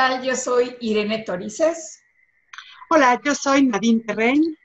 [0.00, 2.02] Yo soy Irene Torices.
[2.88, 4.56] Hola, yo soy Nadine Terrein.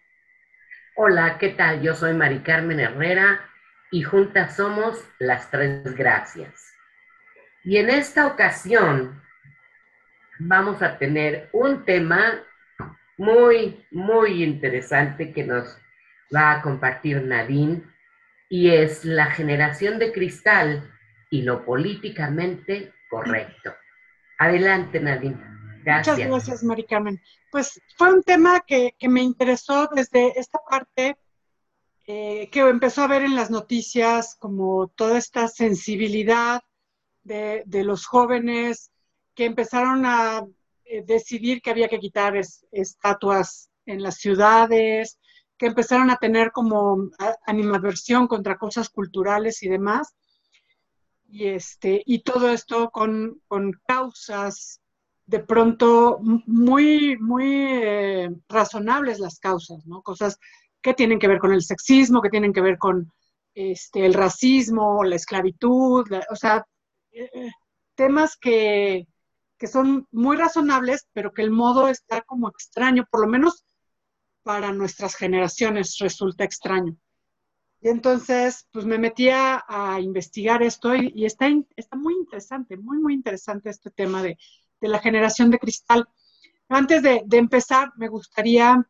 [0.95, 1.81] Hola, ¿qué tal?
[1.81, 3.41] Yo soy Mari Carmen Herrera
[3.91, 6.73] y juntas somos las tres gracias.
[7.65, 9.21] Y en esta ocasión
[10.39, 12.41] vamos a tener un tema
[13.17, 15.77] muy, muy interesante que nos
[16.33, 17.83] va a compartir Nadine
[18.47, 20.89] y es la generación de cristal
[21.29, 23.75] y lo políticamente correcto.
[24.37, 25.37] Adelante, Nadine.
[25.83, 26.17] Gracias.
[26.17, 27.21] Muchas gracias, Mari Carmen.
[27.51, 31.17] Pues fue un tema que, me interesó desde esta parte
[32.07, 36.61] eh, que empezó a ver en las noticias como toda esta sensibilidad
[37.23, 38.91] de, los jóvenes
[39.33, 40.45] que empezaron a
[40.85, 42.39] eh, decidir que había que quitar
[42.71, 45.19] estatuas en las ciudades,
[45.57, 47.09] que empezaron a tener como
[47.45, 50.15] animadversión contra cosas culturales y demás.
[51.27, 53.41] Y, este, y todo esto con,
[53.87, 54.81] causas
[55.25, 60.01] de pronto muy, muy eh, razonables las causas, ¿no?
[60.01, 60.37] Cosas
[60.81, 63.11] que tienen que ver con el sexismo, que tienen que ver con
[63.55, 66.63] este, el racismo, la esclavitud, o sea,
[67.11, 67.51] eh, eh,
[67.95, 69.07] temas que,
[69.57, 73.65] que son muy razonables, pero que el modo está como extraño, por lo menos
[74.43, 76.95] para nuestras generaciones resulta extraño.
[77.85, 79.63] Y entonces, pues me metí a,
[80.01, 81.47] investigar esto y, está,
[81.95, 84.39] muy interesante, muy, muy interesante este tema de,
[84.81, 86.09] la generación de cristal.
[86.67, 88.83] Antes de, empezar, me gustaría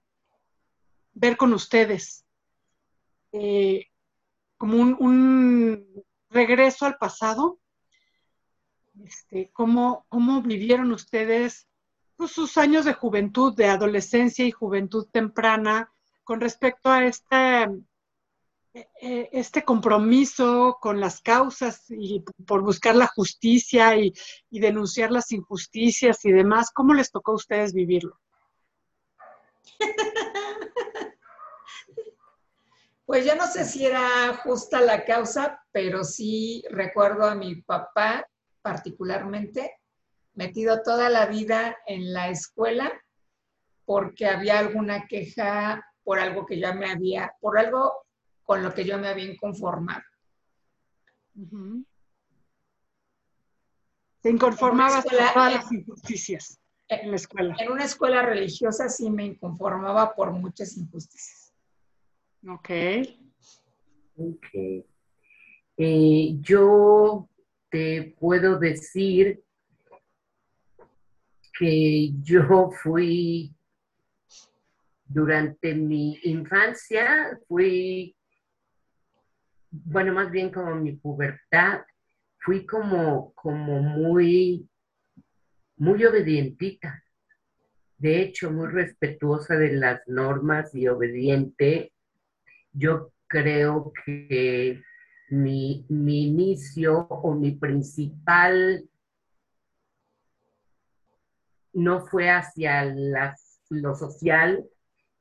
[1.12, 2.24] ver con ustedes
[3.34, 3.88] eh,
[4.56, 7.60] como un, regreso al pasado,
[9.04, 11.68] este, cómo, cómo vivieron ustedes
[12.16, 15.92] pues, sus años de juventud, de adolescencia y juventud temprana,
[16.24, 17.68] con respecto a eh,
[19.02, 24.14] este compromiso con las causas y por buscar la justicia y,
[24.50, 28.20] denunciar las injusticias y demás, ¿cómo les tocó a ustedes vivirlo?
[33.06, 38.28] Pues yo no sé si era justa la causa, pero sí recuerdo a mi papá
[38.64, 39.78] particularmente
[40.34, 42.92] metido toda la vida en la escuela
[43.86, 48.05] porque había alguna queja por algo que ya me había, por algo
[48.46, 50.04] con lo que yo me había inconformado.
[54.22, 57.56] Se inconformaba con todas las injusticias en la escuela.
[57.60, 61.54] En una escuela religiosa sí me inconformaba por muchas injusticias.
[62.48, 62.70] Ok.
[64.18, 64.48] Ok.
[65.78, 67.28] Eh, yo
[67.70, 69.44] te puedo decir
[71.58, 73.54] que yo fui
[75.06, 78.15] durante mi infancia, fui
[79.84, 81.82] bueno, más bien como mi pubertad,
[82.40, 84.70] fui como, como muy,
[85.78, 87.04] muy obedientita.
[87.98, 91.92] De hecho, muy respetuosa de las normas y obediente.
[92.72, 94.82] Yo creo que
[95.30, 98.88] mi, mi inicio o mi principal
[101.74, 102.86] no fue hacia
[103.70, 104.66] lo social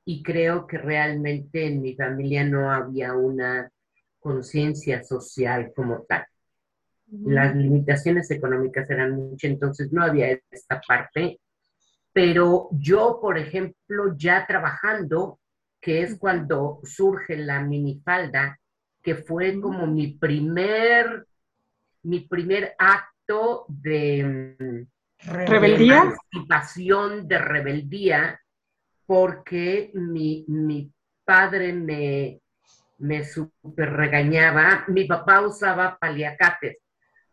[0.04, 3.72] y creo que realmente en mi familia no había una
[4.24, 6.24] conciencia social como tal.
[7.26, 11.38] Las limitaciones económicas eran muchas, entonces no había esta parte.
[12.10, 15.38] Pero yo, por ejemplo, ya trabajando,
[15.78, 18.58] que es cuando surge la minifalda,
[19.02, 21.26] que fue como mi primer,
[22.04, 24.86] mi primer acto de
[25.18, 28.40] rebeldía, de, de rebeldía,
[29.04, 30.90] porque mi, mi
[31.26, 32.40] padre me,
[33.04, 34.84] me super regañaba.
[34.88, 36.78] Mi papá usaba paliacates,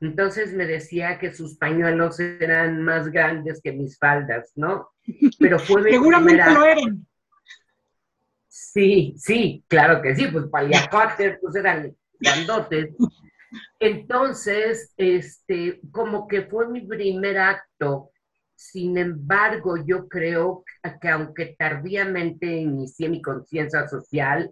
[0.01, 4.89] entonces me decía que sus pañuelos eran más grandes que mis faldas, ¿no?
[5.39, 7.07] Pero fue Seguramente lo eran.
[8.47, 12.93] Sí, sí, claro que sí, pues paliacates, pues eran grandotes.
[13.79, 18.11] Entonces, este, como que fue mi primer acto.
[18.55, 20.63] Sin embargo, yo creo
[20.99, 24.51] que aunque tardíamente inicié mi conciencia social,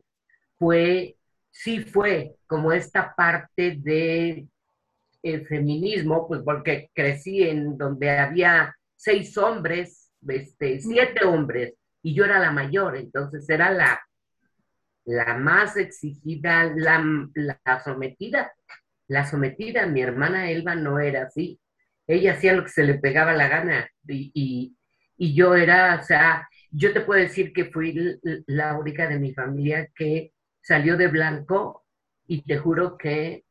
[0.59, 1.17] fue,
[1.51, 4.47] sí fue como esta parte de
[5.23, 12.25] el feminismo, pues porque crecí en donde había seis hombres, este, siete hombres, y yo
[12.25, 14.01] era la mayor, entonces era la,
[15.05, 17.03] la más exigida, la,
[17.33, 18.51] la sometida,
[19.07, 21.59] la sometida, mi hermana Elba no era así,
[22.07, 24.77] ella hacía lo que se le pegaba la gana, y, y,
[25.17, 29.33] y yo era, o sea, yo te puedo decir que fui la única de mi
[29.33, 31.85] familia que salió de blanco
[32.27, 33.43] y te juro que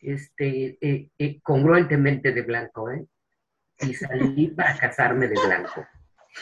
[0.00, 2.90] este, eh, eh, congruentemente de blanco.
[2.90, 3.06] ¿eh?
[3.80, 5.86] y salí para casarme de blanco.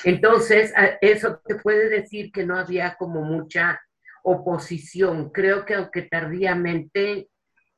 [0.05, 3.81] Entonces, eso te puede decir que no había como mucha
[4.23, 5.31] oposición.
[5.31, 7.29] Creo que aunque tardíamente,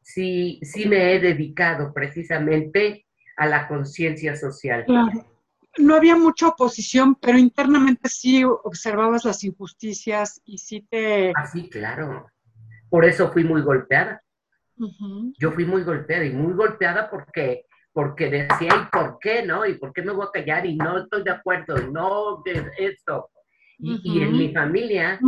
[0.03, 3.06] sí, sí me he dedicado precisamente
[3.37, 4.85] a la conciencia social.
[4.85, 5.25] Claro.
[5.79, 11.33] No había mucha oposición, pero internamente sí observabas las injusticias y sí te...
[11.35, 12.27] Ah, sí, claro.
[12.91, 14.23] Por eso fui muy golpeada.
[15.39, 19.67] Yo fui muy golpeada y muy golpeada porque porque decía, ¿y por qué no?
[19.67, 20.65] ¿Y por qué me voy a callar?
[20.67, 23.31] Y no estoy de acuerdo, no de esto.
[23.79, 25.19] Y, en mi familia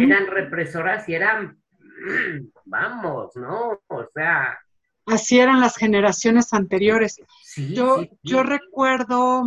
[0.00, 1.58] eran represoras y eran,
[2.64, 3.80] vamos, ¿no?
[3.88, 4.58] O sea...
[5.06, 7.20] Así eran las generaciones anteriores.
[7.56, 9.42] yo, yo recuerdo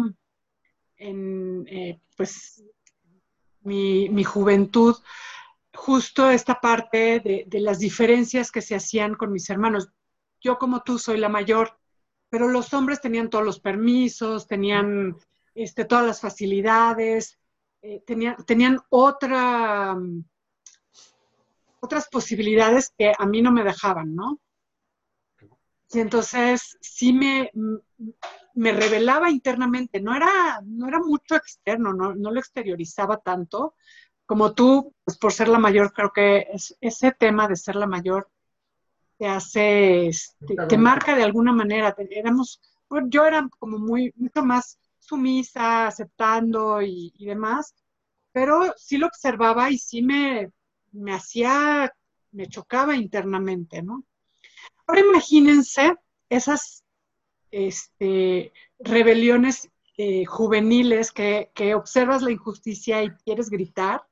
[0.98, 2.64] en, eh, pues,
[3.62, 4.96] mi, mi, juventud,
[5.74, 9.90] justo esta parte de, de las diferencias que se hacían con mis hermanos.
[10.42, 11.78] Yo como tú soy la mayor,
[12.30, 15.18] pero los hombres tenían todos los permisos, tenían
[15.58, 17.40] este, todas las facilidades,
[17.82, 19.98] eh, tenían, otra,
[21.80, 24.40] otras posibilidades que a mí no me dejaban, ¿no?
[25.90, 27.52] Y entonces sí me,
[28.58, 33.76] me revelaba internamente, no era, no era mucho externo, no, no lo exteriorizaba tanto.
[34.26, 37.86] Como tú, pues por ser la mayor, creo que es, ese tema de ser la
[37.86, 38.30] mayor
[39.20, 41.96] te hace, este, te, marca de alguna manera.
[42.10, 42.60] Éramos,
[43.10, 47.76] yo era como muy, mucho más sumisa, aceptando y, demás,
[48.32, 50.52] pero sí lo observaba y sí me,
[50.92, 51.94] me hacía,
[52.32, 54.04] me chocaba internamente, ¿no?
[54.88, 55.94] Ahora imagínense
[56.28, 56.84] esas
[57.52, 64.04] este, rebeliones eh, juveniles que, que, observas la injusticia y quieres gritar,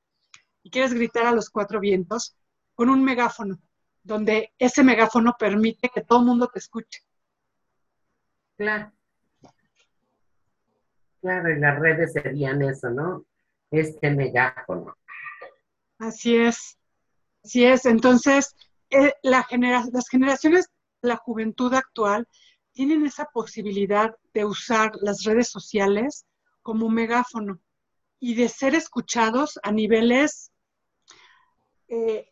[0.64, 2.36] y quieres gritar a los cuatro vientos
[2.74, 3.60] con un megáfono
[4.06, 7.02] donde ese megáfono permite que todo el mundo te escuche.
[8.56, 8.92] Claro.
[11.22, 13.26] Claro, y las redes serían eso, ¿no?
[13.72, 14.96] Este megáfono.
[15.98, 16.78] Así es,
[17.44, 17.88] así es.
[17.88, 18.56] Entonces,
[18.92, 19.48] eh, las
[20.08, 20.70] generaciones
[21.02, 22.28] la juventud actual
[22.76, 26.26] tienen esa posibilidad de usar las redes sociales
[26.62, 27.60] como megáfono
[28.20, 30.52] y de ser escuchados a niveles
[31.88, 32.30] eh,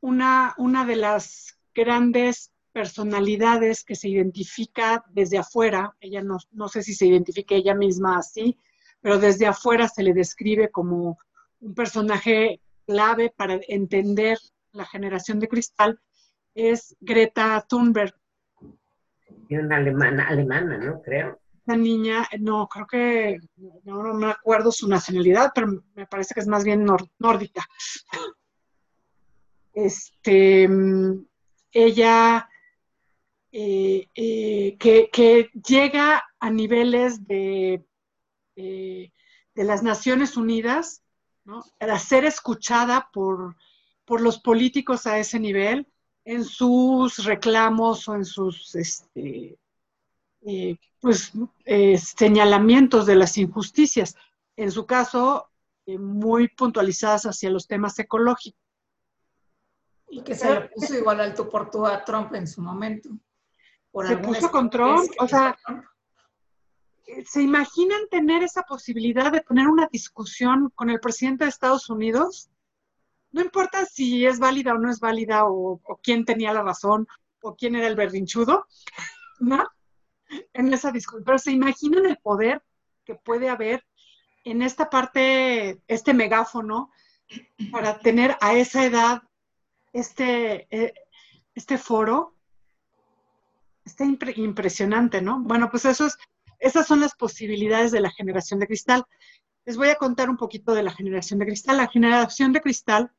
[0.00, 6.82] una, una de las grandes personalidades que se identifica desde afuera, ella no, no sé
[6.82, 8.58] si se identifica ella misma así,
[9.00, 11.18] pero desde afuera se le describe como
[11.60, 14.38] un personaje clave para entender
[14.72, 16.00] la generación de cristal,
[16.54, 18.12] es Greta Thunberg.
[19.50, 21.02] Una alemana, alemana, ¿no?
[21.02, 21.40] Creo.
[21.66, 23.38] La niña, no, creo que,
[23.84, 26.86] no, me acuerdo su nacionalidad, pero me parece que es más bien
[27.18, 27.66] nórdica
[29.74, 30.68] este,
[31.72, 32.48] ella
[33.50, 37.84] eh, eh, que, llega a niveles de,
[38.56, 39.12] eh,
[39.54, 41.02] de las Naciones Unidas,
[41.44, 41.62] ¿no?
[41.80, 43.56] a ser escuchada por,
[44.04, 45.86] por, los políticos a ese nivel
[46.24, 49.58] en sus reclamos o en sus este,
[51.00, 51.32] pues,
[52.16, 54.16] señalamientos de las injusticias.
[54.56, 55.50] En su caso,
[55.86, 58.60] muy puntualizadas hacia los temas ecológicos.
[60.08, 63.10] Y que se le puso igual al tú por tú a Trump en su momento.
[64.06, 65.56] se puso con Trump, o sea,
[67.26, 72.50] ¿se imaginan tener esa posibilidad de tener una discusión con el presidente de Estados Unidos?
[73.34, 77.08] No importa si es válida o no es válida, o, quién tenía la razón,
[77.42, 78.68] o quién era el berrinchudo,
[79.40, 79.66] ¿no?
[80.52, 81.24] En esa discusión.
[81.24, 82.62] Pero se imaginan el poder
[83.04, 83.84] que puede haber
[84.44, 86.92] en esta parte, este megáfono,
[87.72, 89.22] para tener a esa edad
[89.92, 90.94] este, eh,
[91.56, 92.36] este foro
[93.84, 95.40] está impresionante, ¿no?
[95.40, 96.16] Bueno, pues eso es,
[96.60, 99.04] esas son las posibilidades de la generación de cristal.
[99.64, 101.78] Les voy a contar un poquito de la generación de cristal.
[101.78, 103.10] La generación de cristal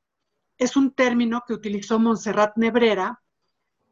[0.57, 3.21] es un término que utilizó Montserrat Nebrera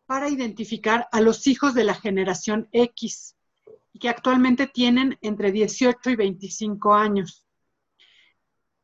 [0.06, 3.36] para identificar a los hijos de la generación X,
[4.00, 7.46] que actualmente tienen entre 18 y 25 años.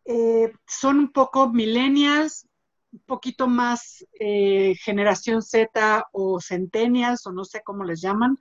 [0.06, 2.48] Eh, son un poco millennials,
[2.92, 8.38] un poquito más eh, generación Z o centennials, o no sé cómo les llaman.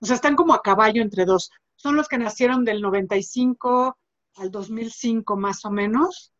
[0.00, 1.50] O sea, están como a caballo entre dos.
[1.76, 3.98] Son los que nacieron del 95
[4.36, 6.32] al 2005 más o menos.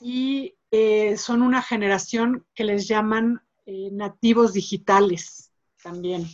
[0.00, 5.50] Y eh, son una generación que les llaman eh, nativos digitales
[5.82, 6.26] también.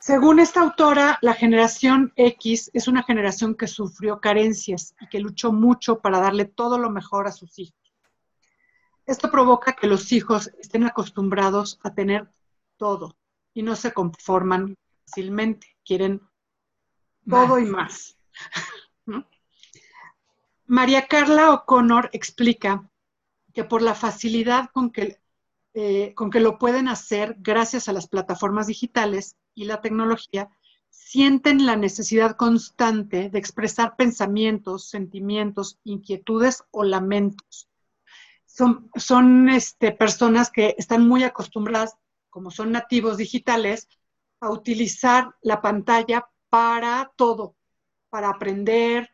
[0.00, 5.52] Según esta autora, la generación X es una generación que sufrió carencias y que luchó
[5.52, 7.78] mucho para darle todo lo mejor a sus hijos.
[9.06, 12.28] Esto provoca que los hijos estén acostumbrados a tener
[12.76, 13.16] todo
[13.54, 16.20] y no se conforman fácilmente, quieren
[17.28, 18.16] todo y más.
[20.72, 22.88] María Carla O'Connor explica
[23.52, 25.20] que por la facilidad con que,
[25.74, 30.48] eh, con que lo pueden hacer gracias a las plataformas digitales y la tecnología,
[30.88, 37.68] sienten la necesidad constante de expresar pensamientos, sentimientos, inquietudes o lamentos.
[38.46, 41.98] Son, son este, personas que están muy acostumbradas,
[42.30, 43.90] como son nativos digitales,
[44.40, 47.56] a utilizar la pantalla para todo,
[48.08, 49.10] para aprender,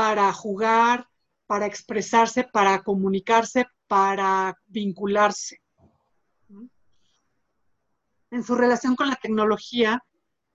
[0.00, 1.06] para jugar,
[1.46, 5.60] para expresarse, para comunicarse, para vincularse.
[8.30, 10.02] En su relación con la tecnología,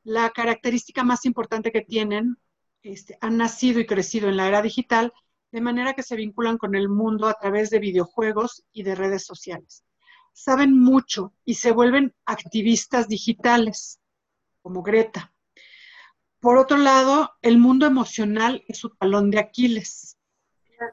[0.04, 2.38] la característica más importante que tienen,
[2.82, 5.14] este, han nacido y crecido en la era digital,
[5.52, 9.28] de manera que se vinculan con el mundo a través de videojuegos y de redes
[9.28, 9.84] sociales.
[10.34, 14.00] Saben mucho y se vuelven activistas digitales,
[14.64, 15.35] como Greta.
[16.46, 20.20] Por otro lado, el mundo emocional es su talón de Aquiles.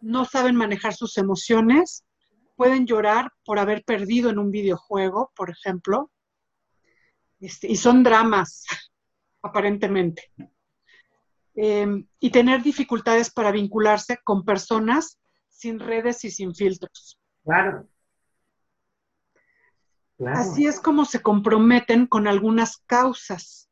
[0.01, 2.07] No saben manejar sus emociones,
[2.57, 6.11] pueden llorar por haber perdido en un videojuego, por ejemplo,
[7.39, 8.65] este, y son dramas,
[9.43, 10.33] aparentemente.
[11.55, 17.21] Em, y tener dificultades para vincularse con personas sin redes y sin filtros.
[17.45, 17.87] Claro.
[20.29, 23.69] Así es como se comprometen con algunas causas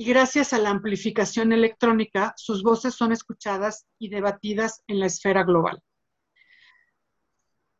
[0.00, 5.44] y gracias a la amplificación electrónica, sus voces son escuchadas y debatidas en la esfera
[5.44, 5.82] global.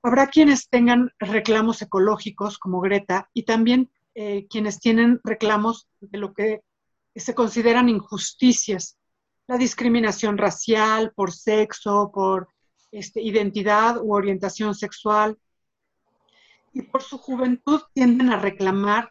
[0.03, 6.35] Habrá quienes tengan reclamos ecológicos como Greta y también eh, quienes tienen reclamos de lo
[6.35, 6.61] que
[7.17, 8.99] se consideran injusticias,
[9.47, 12.49] la discriminación racial, por sexo, por
[12.93, 15.39] este, identidad u orientación sexual.
[16.75, 19.11] Y por su juventud tienden a reclamar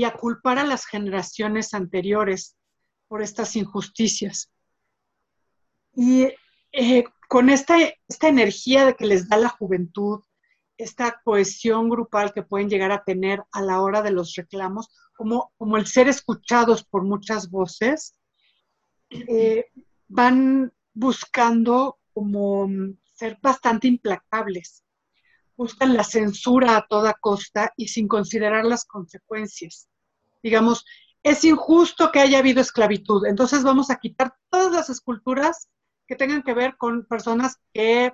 [0.00, 2.56] y a culpar a las generaciones anteriores
[3.06, 4.50] por estas injusticias.
[5.92, 6.26] Y
[6.72, 7.76] eh, con esta,
[8.08, 10.20] esta energía que les da la juventud,
[10.78, 15.52] esta cohesión grupal que pueden llegar a tener a la hora de los reclamos, como,
[15.58, 18.16] como el ser escuchados por muchas voces,
[19.10, 19.66] eh,
[20.08, 22.70] van buscando como
[23.12, 24.82] ser bastante implacables
[25.60, 29.89] buscan la censura a toda costa y sin considerar las consecuencias.
[30.42, 30.84] Digamos,
[31.22, 35.68] es injusto que haya habido esclavitud, entonces vamos a quitar todas las esculturas
[36.06, 38.12] que tengan que ver con personas que,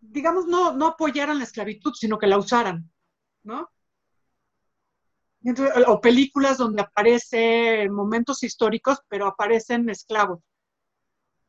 [0.00, 2.90] digamos, no, no apoyaran la esclavitud, sino que la usaran,
[3.42, 3.70] ¿no?
[5.88, 10.40] o películas donde aparecen momentos históricos, pero aparecen esclavos.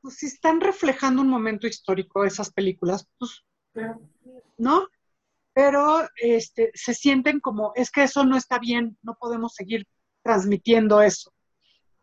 [0.01, 3.45] Pues si están reflejando un momento histórico esas películas, pues
[4.57, 4.87] ¿no?
[5.55, 9.87] Pero este, se sienten como, es que eso no está bien, no podemos seguir
[10.21, 11.31] transmitiendo eso,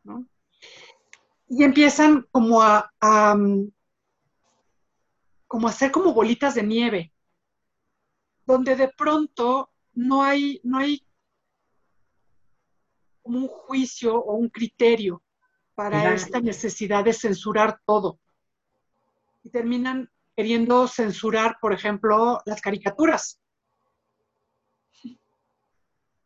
[0.05, 0.27] ¿no?
[1.49, 2.91] Y empiezan como a,
[5.47, 7.13] como a hacer como bolitas de nieve,
[8.47, 11.07] donde de pronto no hay, no hay
[13.21, 15.23] como un juicio o un criterio
[15.75, 18.19] para esta necesidad de censurar todo.
[19.43, 23.42] Y terminan queriendo censurar, por ejemplo, las caricaturas.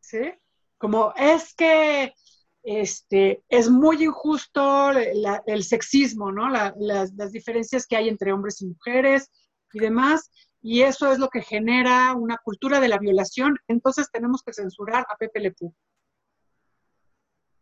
[0.06, 0.32] ¿Sí?
[0.78, 2.14] Como es que
[2.62, 6.48] este, es muy injusto el sexismo, ¿no?
[6.48, 9.32] las, diferencias que hay entre hombres y mujeres
[9.72, 10.30] y demás,
[10.62, 15.04] y eso es lo que genera una cultura de la violación, entonces tenemos que censurar
[15.10, 15.54] a Pepe Le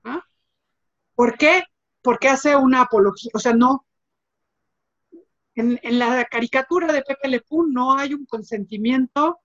[0.05, 0.23] ¿Ah?
[1.15, 1.63] ¿Por qué?
[2.03, 3.87] Porque hace una apología, o sea, no,
[5.55, 9.41] en, la caricatura de Pepe Le no hay un consentimiento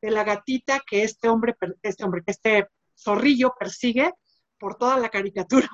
[0.00, 4.12] de la gatita que este hombre, este hombre, que este zorrillo persigue
[4.58, 5.68] por toda la caricatura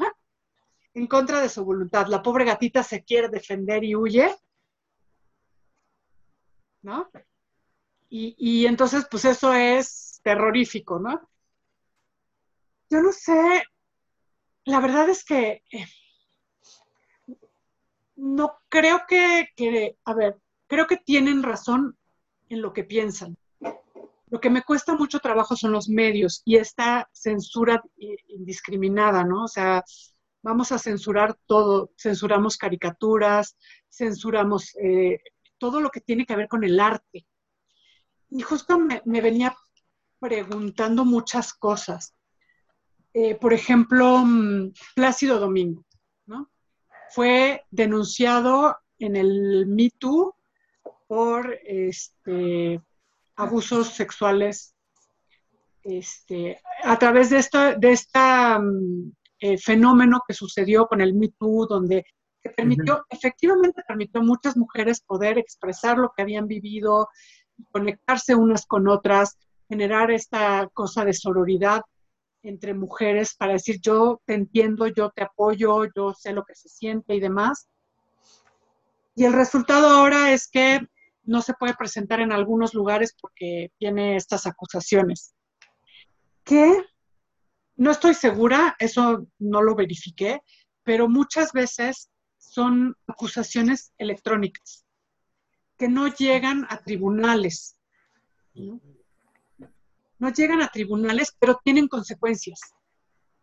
[0.94, 2.06] en contra de su voluntad.
[2.06, 4.34] La pobre gatita se quiere defender y huye,
[6.82, 7.10] ¿no?
[8.08, 11.28] Y, y entonces, pues eso es terrorífico, ¿no?
[12.88, 13.64] Yo no sé,
[14.64, 15.86] la verdad es que eh,
[18.16, 21.96] no creo que, a ver, creo que tienen razón
[22.48, 23.36] en lo que piensan.
[24.28, 27.82] Lo que me cuesta mucho trabajo son los medios y esta censura
[28.28, 29.44] indiscriminada, ¿no?
[29.44, 29.84] O sea,
[30.42, 33.56] vamos a censurar todo, censuramos caricaturas,
[33.88, 35.20] censuramos eh,
[35.58, 37.26] todo lo que tiene que ver con el arte.
[38.30, 39.56] Y justo me, venía
[40.18, 42.14] preguntando muchas cosas.
[43.14, 45.84] Eh, por ejemplo, mm, Plácido Domingo,
[46.26, 46.50] ¿no?
[47.10, 49.90] fue denunciado en el Me
[51.06, 52.80] por este,
[53.36, 54.74] abusos sexuales
[55.82, 61.28] este, a través de esta, de esta mm, eh, fenómeno que sucedió con el Me
[61.28, 62.04] Too, donde
[62.42, 67.08] se permitió, efectivamente permitió a muchas mujeres poder expresar lo que habían vivido,
[67.70, 69.38] conectarse unas con otras,
[69.68, 71.82] generar esta cosa de sororidad
[72.42, 76.68] entre mujeres para decir yo te entiendo, yo te apoyo, yo sé lo que se
[76.68, 77.68] siente y demás.
[79.14, 80.80] Y el resultado ahora es que
[81.26, 85.34] no se puede presentar en algunos lugares porque tiene estas acusaciones.
[86.44, 86.84] Que
[87.76, 90.40] no estoy segura, eso no lo verifiqué,
[90.82, 94.86] pero muchas veces son acusaciones electrónicas
[95.76, 97.78] que no llegan a tribunales.
[98.54, 98.80] ¿no?
[100.34, 102.60] llegan a tribunales, pero tienen consecuencias.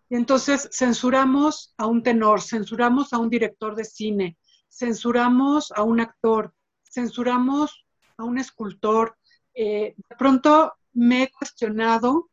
[0.09, 4.37] Y entonces censuramos a un tenor, censuramos a un director de cine,
[4.69, 6.53] censuramos a un actor,
[6.93, 7.85] censuramos
[8.17, 9.17] a un escultor.
[9.53, 12.29] Eh, de pronto me he cuestionado,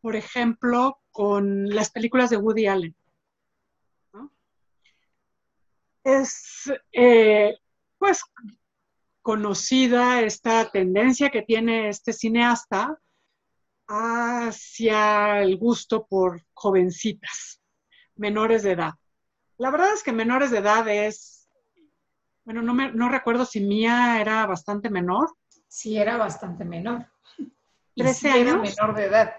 [0.00, 2.96] por ejemplo, con las películas de Woody Allen.
[6.04, 7.58] Es, eh,
[7.98, 8.22] pues,
[9.20, 12.98] conocida esta tendencia que tiene este cineasta
[13.86, 17.60] hacia el gusto por jovencitas,
[18.14, 18.94] menores de edad.
[19.58, 21.37] La verdad es que menores de edad es,
[22.48, 25.36] bueno, no, me, no recuerdo si Mía era bastante menor.
[25.66, 27.06] Sí, era bastante menor.
[27.94, 28.46] 13 años.
[28.46, 29.34] Era menor de edad.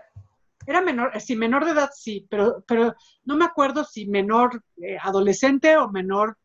[0.68, 4.96] Era menor, sí, menor de edad sí, pero, pero no me acuerdo si menor eh,
[5.02, 6.38] adolescente o menor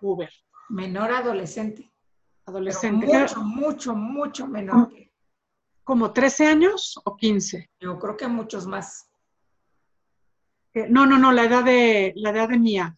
[0.00, 0.28] Uber.
[0.70, 1.88] Menor adolescente.
[2.46, 3.06] Adolescente.
[3.08, 4.90] Pero mucho, mucho, mucho menor
[5.84, 7.70] como 13 años o 15.
[7.78, 9.08] Yo creo que muchos más.
[10.74, 12.96] Eh, no, no, no, la edad de la edad de Mía.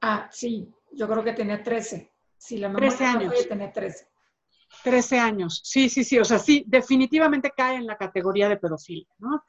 [0.00, 2.12] Ah, sí, yo creo que tenía 13.
[2.36, 3.48] Sí, la memoria 13 años.
[3.48, 4.08] tenía 13.
[4.84, 9.08] 13 años, sí, sí, sí, o sea, sí, definitivamente cae en la categoría de pedofilia,
[9.18, 9.44] ¿no?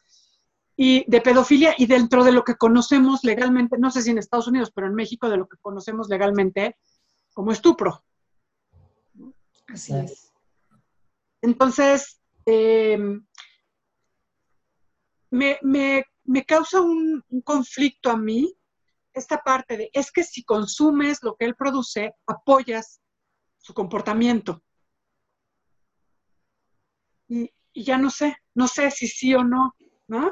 [0.75, 4.47] Y de pedofilia y dentro de lo que conocemos legalmente, no sé si en Estados
[4.47, 6.78] Unidos, pero en México de lo que conocemos legalmente
[7.34, 8.02] como estupro.
[9.67, 10.34] Así es.
[11.41, 12.97] Entonces, eh,
[15.32, 18.56] me, me, me, causa un, un, conflicto a mí
[19.13, 23.01] esta parte de, es que si consumes lo que él produce, apoyas
[23.57, 24.63] su comportamiento.
[27.27, 29.75] Y, y ya no sé, no sé si sí o no,
[30.07, 30.31] ¿no?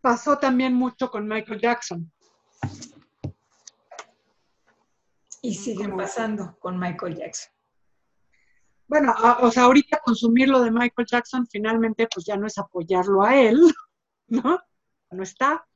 [0.00, 2.10] Pasó también mucho con Michael Jackson.
[5.42, 7.52] Y siguen pasando con Michael Jackson.
[8.86, 12.58] Bueno, a, o sea, ahorita consumir lo de Michael Jackson finalmente pues ya no es
[12.58, 13.72] apoyarlo a él,
[14.28, 14.58] ¿no?
[15.10, 15.66] No está.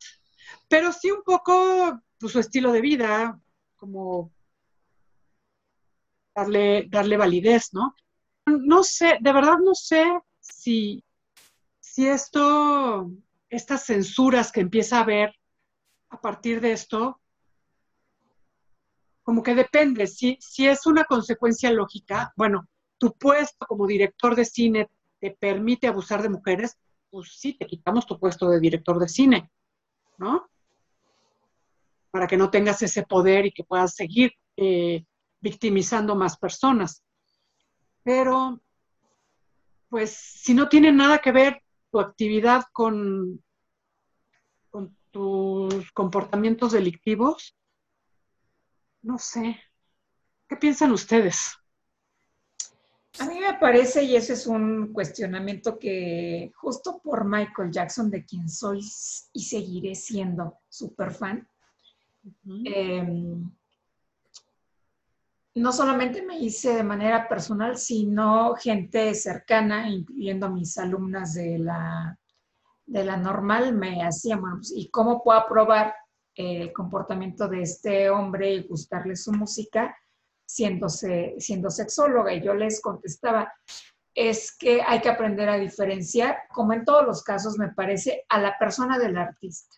[0.68, 3.40] Pero sí un poco pues, su estilo de vida,
[3.76, 4.32] como
[6.34, 7.94] darle, darle validez, ¿no?
[8.46, 10.04] No sé, de verdad no sé
[10.40, 11.02] si,
[11.80, 13.10] si esto,
[13.48, 15.34] estas censuras que empieza a haber
[16.10, 17.20] a partir de esto,
[19.22, 22.68] como que depende, si, si es una consecuencia lógica, bueno,
[22.98, 26.76] tu puesto como director de cine te permite abusar de mujeres,
[27.14, 29.48] pues sí, te quitamos tu puesto de director de cine,
[30.18, 30.50] ¿no?
[32.10, 35.04] Para que no tengas ese poder y que puedas seguir eh,
[35.40, 37.04] victimizando más personas.
[38.02, 38.60] Pero,
[39.88, 43.40] pues, si no tiene nada que ver tu actividad con,
[44.70, 47.56] con tus comportamientos delictivos,
[49.02, 49.62] no sé.
[50.48, 51.54] ¿Qué piensan ustedes?
[53.20, 58.24] A mí me parece, y ese es un cuestionamiento que justo por Michael Jackson, de
[58.24, 58.80] quien soy
[59.32, 61.46] y seguiré siendo súper fan,
[62.24, 62.72] uh -huh.
[62.74, 63.36] eh,
[65.54, 72.18] no solamente me hice de manera personal, sino gente cercana, incluyendo mis alumnas de la,
[72.86, 75.94] de la normal, me hacían, bueno, pues, ¿y cómo puedo probar
[76.34, 79.96] el comportamiento de este hombre y gustarle su música
[80.44, 82.32] siendo, siendo sexóloga.
[82.32, 83.52] Y yo les contestaba,
[84.14, 88.40] es que hay que aprender a diferenciar, como en todos los casos me parece, a
[88.40, 89.76] la persona del artista.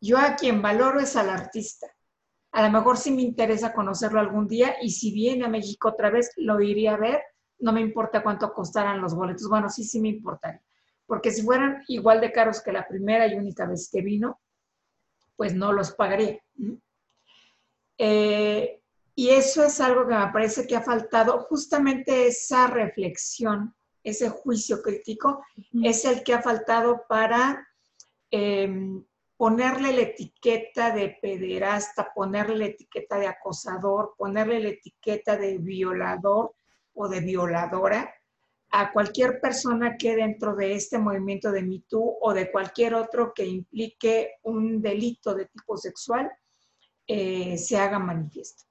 [0.00, 1.86] Yo a quien valoro es al artista.
[2.52, 6.10] A lo mejor sí me interesa conocerlo algún día y si viene a México otra
[6.10, 7.22] vez, lo iría a ver.
[7.58, 9.48] No me importa cuánto costaran los boletos.
[9.48, 10.62] Bueno, sí, sí me importaría.
[11.06, 14.40] Porque si fueran igual de caros que la primera y única vez que vino,
[15.36, 16.40] pues no los pagaría.
[19.18, 23.74] Y eso es algo que me parece que ha faltado, justamente esa reflexión,
[24.04, 25.88] ese juicio crítico, uh -huh.
[25.88, 27.66] es el que ha faltado para
[28.30, 28.68] eh,
[29.38, 36.54] ponerle la etiqueta de pederasta, ponerle la etiqueta de acosador, ponerle la etiqueta de violador
[36.92, 38.14] o de violadora
[38.70, 43.46] a cualquier persona que dentro de este movimiento de MeToo o de cualquier otro que
[43.46, 46.30] implique un delito de tipo sexual
[47.06, 48.64] eh, se haga manifiesto.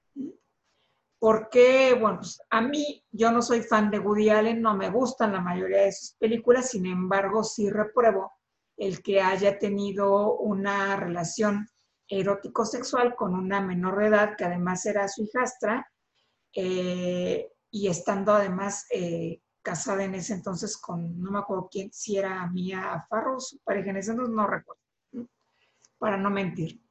[1.20, 5.34] Porque, bueno, pues, a mí, yo no soy fan de Woody Allen, no me gustan
[5.34, 8.34] la mayoría de sus películas, sin embargo, sí repruebo
[8.78, 11.68] el que haya tenido una relación
[12.08, 15.90] erótico-sexual con una menor de edad, que además era su hijastra,
[16.54, 22.18] eh, y estando además eh, casada en ese entonces con, no me acuerdo quién, si
[22.18, 24.82] era Mía Farro, su pareja en ese entonces, no recuerdo,
[25.98, 26.85] para no mentir.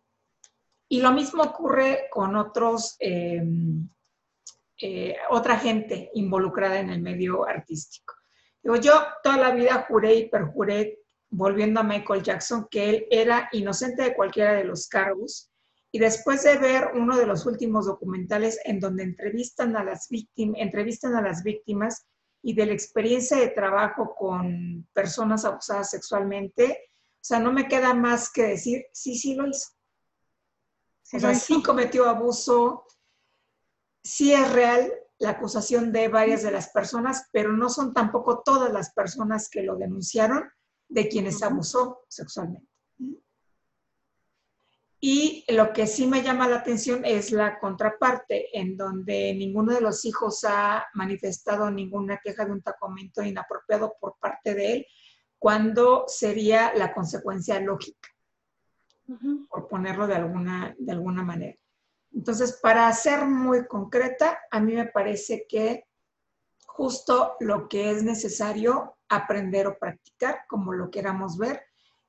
[0.88, 3.88] Y lo mismo ocurre con otros, em,
[4.80, 8.14] eh, otra gente involucrada en el medio artístico.
[8.62, 8.92] Yo
[9.22, 14.14] toda la vida juré y perjuré, volviendo a Michael Jackson, que él era inocente de
[14.14, 15.50] cualquiera de los cargos.
[15.92, 20.60] Y después de ver uno de los últimos documentales en donde entrevistan a las víctimas,
[20.60, 22.06] entrevistan a las víctimas
[22.42, 26.78] y de la experiencia de trabajo con personas abusadas sexualmente,
[27.14, 29.68] o sea, no me queda más que decir, sí, sí lo hizo.
[31.12, 32.86] O sea, sí cometió abuso,
[34.02, 38.72] sí es real la acusación de varias de las personas, pero no son tampoco todas
[38.72, 40.50] las personas que lo denunciaron
[40.88, 42.68] de quienes abusó sexualmente.
[45.00, 49.82] Y lo que sí me llama la atención es la contraparte, en donde ninguno de
[49.82, 54.86] los hijos ha manifestado ninguna queja de un tacomento inapropiado por parte de él,
[55.38, 58.08] cuando sería la consecuencia lógica,
[59.48, 61.58] por ponerlo de alguna, de alguna manera.
[62.12, 65.86] Entonces, para ser muy concreta, a mí me parece que
[66.66, 71.62] justo lo que es necesario aprender o practicar, como lo queramos ver,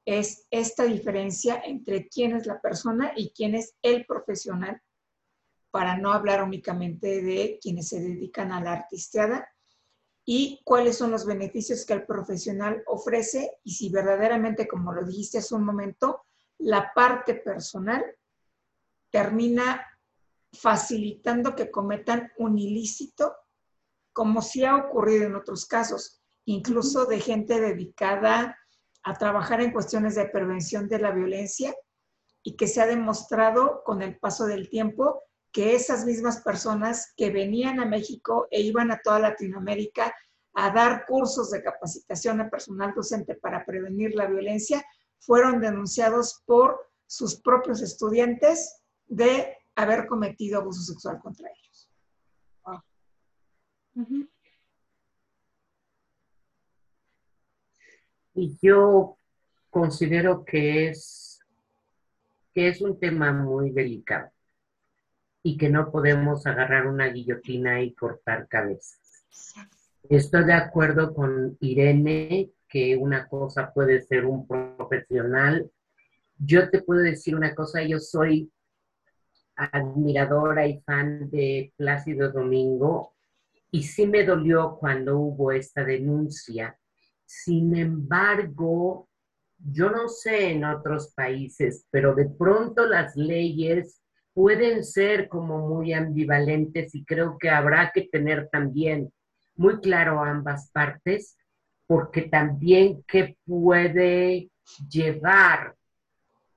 [0.06, 4.82] es esta diferencia entre quién es la persona y quién es el profesional,
[5.72, 9.50] para no hablar únicamente de quienes se dedican a la artisteada
[10.24, 15.40] y cuáles son los beneficios que el profesional ofrece y si verdaderamente, como lo dijiste
[15.40, 16.26] hace un momento,
[16.60, 18.04] la parte personal
[19.10, 19.86] termina
[20.52, 23.36] facilitando que cometan un ilícito,
[24.14, 28.58] como sí ha ocurrido en otros casos, incluso de gente dedicada
[29.04, 31.76] a trabajar en cuestiones de prevención de la violencia
[32.44, 37.32] y que se ha demostrado con el paso del tiempo que esas mismas personas que
[37.32, 40.14] venían a México e iban a toda Latinoamérica
[40.54, 44.84] a dar cursos de capacitación a personal docente para prevenir la violencia,
[45.20, 51.90] fueron denunciados por sus propios estudiantes de haber cometido abuso sexual contra ellos.
[58.34, 59.18] Y yo
[59.70, 61.40] considero que es,
[62.54, 64.32] que es un tema muy delicado
[65.44, 69.26] y que no podemos agarrar una guillotina y cortar cabezas.
[70.10, 75.72] Estoy de acuerdo con Irene que una cosa puede ser un profesional.
[76.38, 78.52] Yo te puedo decir una cosa, yo soy
[79.56, 83.14] admiradora y fan de Plácido Domingo
[83.72, 86.78] y sí me dolió cuando hubo esta denuncia
[87.26, 89.10] sin embargo,
[89.58, 94.02] yo no sé en otros países, pero de pronto las leyes
[94.34, 99.12] pueden ser como muy ambivalentes y creo que habrá que tener también
[99.56, 101.38] muy claro ambas partes,
[101.88, 104.50] porque también que puede
[104.90, 105.76] llevar,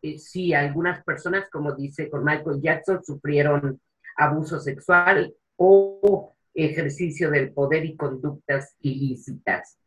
[0.02, 3.80] eh, sí, algunas personas, como dice con Michael Jackson, sufrieron
[4.16, 9.78] abuso sexual o ejercicio del poder y conductas ilícitas.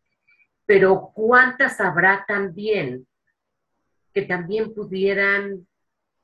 [0.65, 3.07] Pero ¿cuántas habrá también
[4.13, 5.67] que también pudieran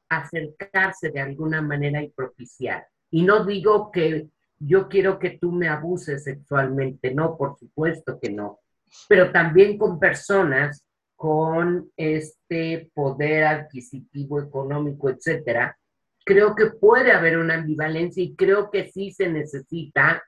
[0.10, 2.88] acercarse de alguna manera y propiciar?
[3.10, 4.28] Y no digo que
[4.60, 8.60] yo quiero que tú me abuses sexualmente, no, por supuesto que no,
[9.08, 10.84] pero también con personas
[11.16, 15.76] con este poder adquisitivo, económico, etcétera,
[16.24, 20.24] creo que puede haber una ambivalencia y creo que sí se necesita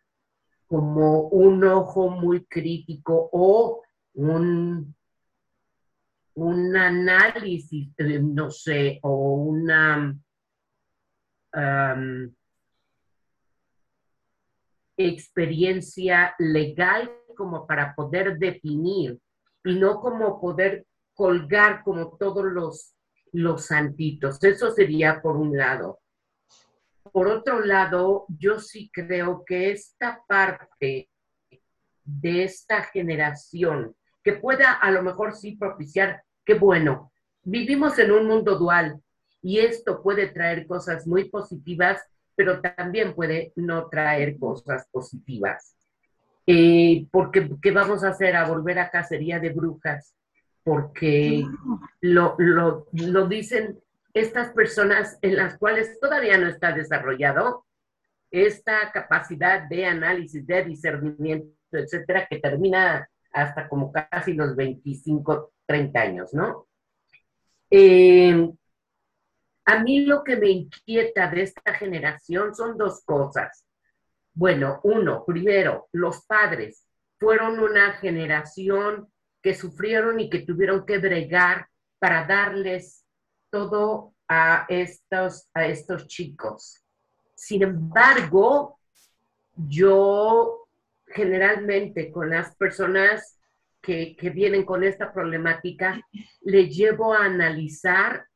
[0.65, 4.95] como un ojo muy crítico o un,
[6.33, 10.15] un análisis, eh, no sé, o una
[14.97, 19.17] experiencia legal como para poder definir
[19.63, 22.93] y no como poder colgar como todos los,
[23.31, 24.43] los santitos.
[24.43, 25.99] Eso sería por un lado.
[27.13, 31.09] Por otro lado, yo sí creo que esta parte
[32.03, 37.13] de esta generación que pueda a lo mejor sí propiciar, qué bueno.
[37.43, 39.01] Vivimos en un mundo dual
[39.41, 42.01] y esto puede traer cosas muy positivas,
[42.35, 45.78] pero también puede no traer cosas positivas.
[46.51, 48.35] Eh, porque, ¿qué vamos a hacer?
[48.35, 50.15] A volver a cacería de brujas,
[50.63, 51.45] porque
[52.01, 53.79] lo, lo, dicen
[54.15, 57.67] estas personas en las cuales todavía no está desarrollado
[58.31, 66.01] esta capacidad de análisis, de discernimiento, etcétera, que termina hasta como casi los 25, 30
[66.01, 66.65] años, ¿no?
[67.69, 68.49] Eh,
[69.65, 73.68] a mí lo que me inquieta de esta generación son dos cosas.
[74.33, 76.85] Bueno, uno, primero, los padres
[77.17, 79.11] fueron una generación
[79.41, 81.67] que sufrieron y que tuvieron que bregar
[81.99, 83.05] para darles
[83.49, 86.83] todo a estos, a estos chicos.
[87.35, 88.79] Sin embargo,
[89.55, 90.67] yo
[91.07, 93.37] generalmente con las personas
[93.81, 96.01] que, que, vienen con esta problemática,
[96.41, 98.27] le llevo a analizar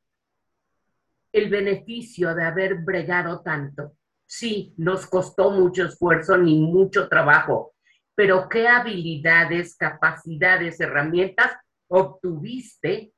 [1.32, 3.94] el beneficio de haber bregado tanto.
[4.36, 7.76] Sí, nos costó mucho esfuerzo ni mucho trabajo,
[8.16, 11.52] pero ¿qué habilidades, capacidades, herramientas
[11.88, 13.14] obtuviste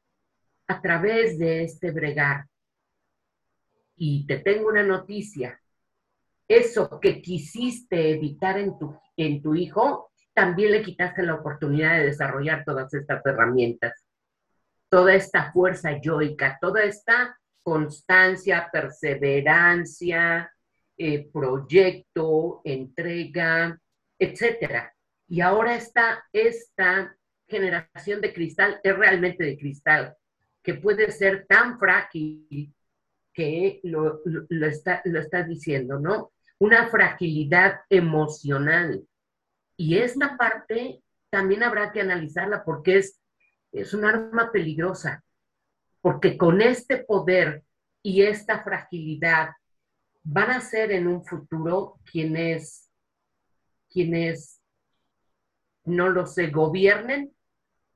[0.67, 2.47] a través de este bregar?
[3.95, 5.57] Y te tengo una noticia.
[6.49, 12.07] Eso que quisiste evitar en tu, en tu hijo, también le quitaste la oportunidad de
[12.07, 14.05] desarrollar todas estas herramientas,
[14.89, 20.51] toda esta fuerza yoica, toda esta constancia, perseverancia,
[20.97, 23.79] eh, proyecto, entrega,
[24.17, 24.93] etcétera.
[25.27, 27.15] Y ahora está esta
[27.47, 30.15] generación de cristal es realmente de cristal,
[30.63, 32.73] que puede ser tan frágil
[33.33, 36.31] que lo, lo, está, lo estás diciendo, ¿no?
[36.59, 39.05] Una fragilidad emocional.
[39.77, 43.21] Y esta parte también habrá que analizarla porque es,
[43.71, 45.25] es un arma peligrosa
[46.05, 47.63] porque con este poder
[48.03, 49.49] y esta fragilidad
[50.25, 52.91] van a ser en un futuro quienes,
[53.89, 54.59] quienes,
[55.85, 57.33] no lo sé, gobiernen,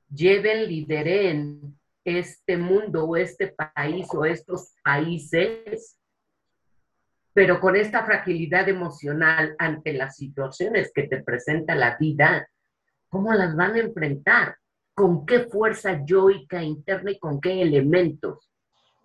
[0.08, 5.98] lleven, lideren este mundo o este país o estos países,
[7.34, 12.48] pero con esta fragilidad emocional ante las situaciones que te presenta la vida,
[13.10, 14.56] ¿cómo las van a enfrentar?
[15.00, 18.50] con qué fuerza yoica interna y con qué elementos?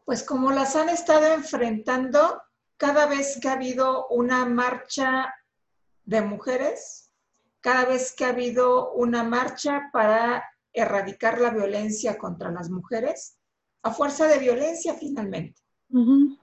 [0.04, 2.42] Pues como las han estado enfrentando
[2.78, 5.34] cada vez que ha habido una marcha
[6.04, 7.12] de mujeres,
[7.62, 13.38] cada vez que ha habido una marcha para erradicar la violencia contra las mujeres,
[13.84, 15.62] a fuerza de violencia finalmente,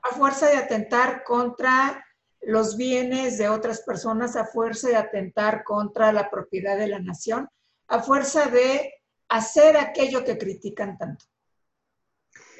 [0.02, 2.04] a fuerza de atentar contra
[2.40, 7.48] los bienes de otras personas, a fuerza de atentar contra la propiedad de la nación,
[7.88, 8.94] a fuerza de
[9.28, 11.24] hacer aquello que critican tanto.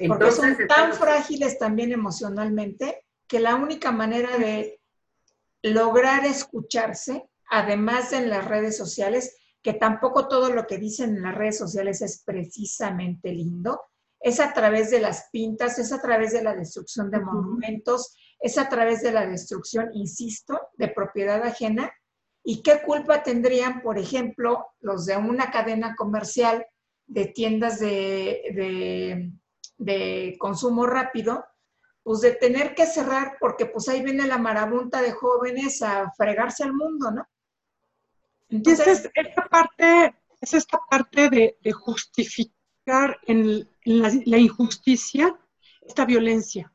[0.07, 4.81] Porque son tan frágiles también emocionalmente que la única manera de
[5.61, 11.35] lograr escucharse, además en las redes sociales, que tampoco todo lo que dicen en las
[11.35, 13.81] redes sociales es precisamente lindo,
[14.19, 18.57] es a través de las pintas, es a través de la destrucción de monumentos, es
[18.57, 21.91] a través de la destrucción, insisto, de propiedad ajena.
[22.43, 26.65] ¿Y qué culpa tendrían, por ejemplo, los de una cadena comercial
[27.05, 29.31] de tiendas de,
[30.39, 31.45] consumo rápido,
[32.03, 36.63] pues de tener que cerrar porque pues ahí viene la marabunta de jóvenes a fregarse
[36.63, 37.27] al mundo, ¿no?
[38.49, 45.35] Entonces, esta parte, es esta parte de, justificar en, la injusticia
[45.81, 46.71] esta violencia.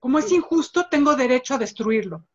[0.00, 2.26] Como es injusto, tengo derecho a destruirlo.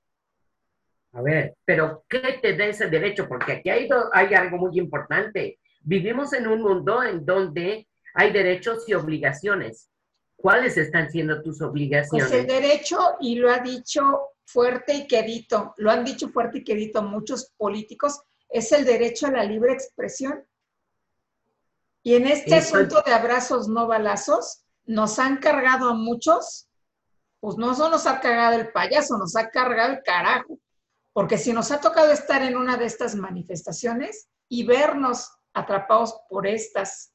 [1.13, 3.27] A ver, pero ¿qué te da ese derecho?
[3.27, 5.59] Porque aquí hay, hay algo muy importante.
[5.81, 9.89] Vivimos en un mundo en donde hay derechos y obligaciones.
[10.41, 12.29] ¿Cuáles están siendo tus obligaciones?
[12.29, 16.63] Pues el derecho, y lo ha dicho fuerte y quedito, lo han dicho fuerte y
[16.63, 20.43] quedito muchos políticos, es el derecho a la libre expresión.
[22.03, 26.67] Y en este asunto de abrazos no balazos, nos han cargado a muchos,
[27.39, 30.59] pues no solo nos ha cargado el payaso, nos ha cargado el carajo.
[31.13, 36.47] Porque si nos ha tocado estar en una de estas manifestaciones y vernos atrapados por
[36.47, 37.13] estas,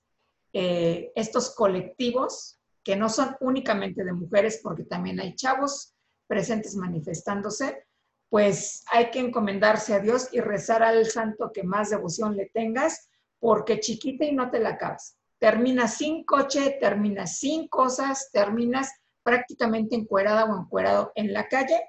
[0.53, 2.56] eh, estos colectivos,
[2.87, 5.96] que no son únicamente de mujeres, porque también hay chavos
[6.29, 7.85] presentes manifestándose,
[8.29, 13.09] pues hay que encomendarse a Dios y rezar al santo que más devoción le tengas,
[13.40, 15.18] porque chiquita y no te la acabas.
[15.40, 18.92] Terminas sin coche, terminas sin cosas, terminas
[19.25, 21.83] prácticamente encuerada o encuerado en la calle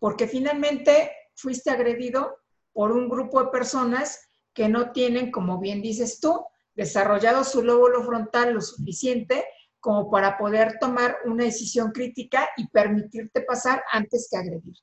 [0.00, 2.38] porque finalmente fuiste agredido
[2.72, 6.44] por un grupo de personas que no tienen, como bien dices tú,
[6.74, 9.44] desarrollado su lóbulo frontal lo suficiente
[9.80, 14.82] como para poder tomar una decisión crítica y permitirte pasar antes que agredirte.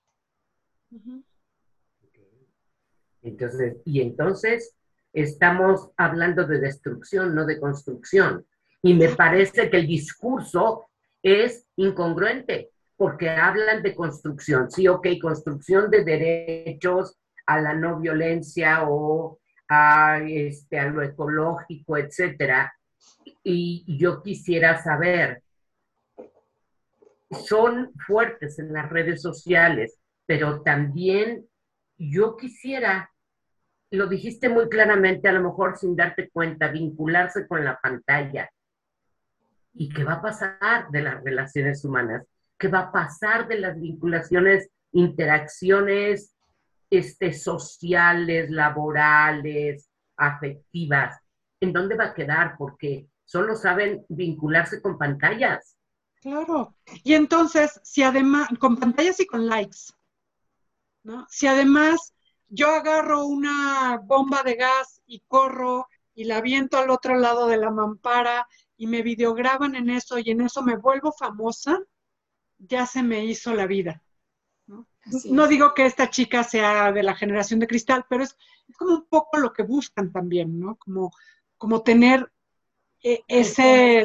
[3.22, 4.76] Entonces, y entonces
[5.14, 8.46] estamos hablando de destrucción, no de construcción.
[8.82, 10.90] Y me parece que el discurso
[11.22, 18.88] es incongruente, porque hablan de construcción, sí, ok, construcción de derechos a la no violencia
[18.88, 22.74] o a, este, a lo ecológico, etcétera.
[23.44, 25.42] Y yo quisiera saber,
[27.30, 31.48] son fuertes en las redes sociales, pero también
[31.98, 33.12] yo quisiera,
[33.92, 38.50] lo dijiste muy claramente, a lo mejor sin darte cuenta, vincularse con la pantalla.
[39.74, 42.26] ¿Y qué va a pasar de las relaciones humanas?
[42.58, 46.34] ¿Qué va a pasar de las vinculaciones, interacciones
[46.90, 51.20] este, sociales, laborales, afectivas?
[51.60, 52.56] ¿En dónde va a quedar?
[52.58, 55.78] Porque solo saben vincularse con pantallas.
[56.22, 56.76] Claro.
[57.04, 59.94] Y entonces, si además, con pantallas y con likes,
[61.04, 61.26] ¿no?
[61.30, 62.14] Si además
[62.50, 67.58] yo agarro una bomba de gas y corro y la viento al otro lado de
[67.58, 71.80] la mampara y me videograban en eso y en eso me vuelvo famosa,
[72.58, 74.04] ya se me hizo la vida.
[75.30, 78.36] No, digo que esta chica sea de la generación de cristal, pero es,
[78.78, 80.76] como un poco lo que buscan también, ¿no?
[80.76, 81.12] Como,
[81.58, 82.32] como tener
[83.04, 84.04] e, ese...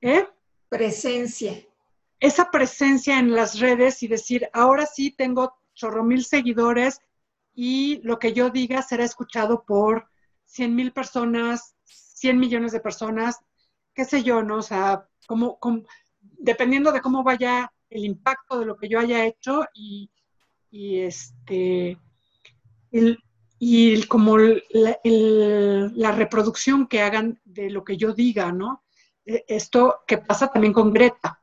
[0.00, 0.28] ¿eh?
[0.68, 1.64] Presencia.
[2.20, 7.00] Esa presencia en las redes y decir, ahora sí tengo chorro mil seguidores
[7.54, 10.08] y lo que yo diga será escuchado por
[10.44, 13.38] cien mil personas, cien millones de personas,
[13.94, 14.56] qué sé yo, ¿no?
[14.56, 15.58] O sea, como,
[16.20, 20.10] dependiendo de cómo vaya el impacto de lo que yo haya hecho y,
[20.70, 21.98] este,
[23.66, 28.84] y como la, reproducción que hagan de lo que yo diga, ¿no?
[29.24, 31.40] E, esto que pasa también con Greta.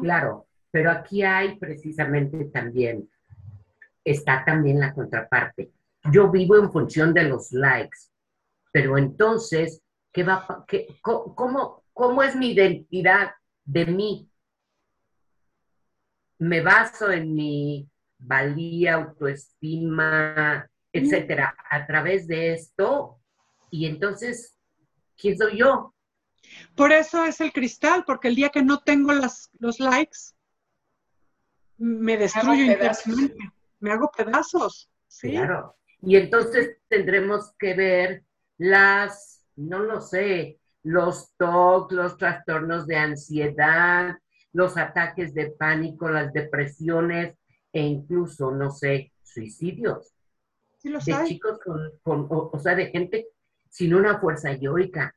[0.00, 3.10] Claro, pero aquí hay precisamente también,
[4.04, 5.72] está también la contraparte.
[6.12, 7.98] Yo vivo en función de los likes,
[8.72, 9.82] pero entonces
[10.14, 13.32] ¿Qué va, qué, cómo, ¿Cómo es mi identidad
[13.64, 14.30] de mí?
[16.38, 23.20] Me baso en mi valía, autoestima, etcétera, a través de esto.
[23.70, 24.56] Y entonces,
[25.16, 25.94] ¿quién soy yo?
[26.74, 30.18] Por eso es el cristal, porque el día que no tengo las, los likes,
[31.76, 33.36] me destruyo internamente,
[33.80, 34.88] me hago pedazos.
[35.20, 35.76] Claro.
[36.00, 38.24] Y entonces tendremos que ver
[38.56, 44.18] las no lo sé, los TOC, los trastornos de ansiedad,
[44.52, 47.36] los ataques de pánico, las depresiones
[47.72, 50.14] e incluso, no sé, suicidios.
[50.84, 51.58] Sí los de chicos
[52.02, 53.28] con, o, sea, de gente
[53.70, 55.16] sin una fuerza yoica.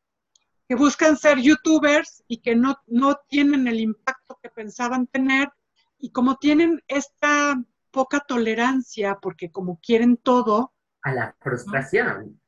[0.65, 5.49] Que buscan ser youtubers y que no, no tienen el impacto que pensaban tener
[5.99, 10.73] y como tienen esta poca tolerancia, porque como quieren todo.
[11.01, 12.39] A la frustración